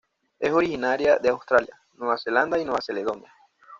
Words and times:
Es 0.39 0.51
originaria 0.51 1.17
de 1.19 1.29
Australia, 1.29 1.79
Nueva 1.93 2.17
Zelanda 2.17 2.57
y 2.57 2.65
Nueva 2.65 2.79
Caledonia. 2.83 3.31